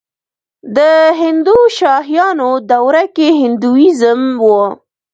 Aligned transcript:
د 0.75 0.79
هندوشاهیانو 1.21 2.49
دوره 2.71 3.03
کې 3.15 3.27
هندویزم 3.39 4.21
و 4.45 4.47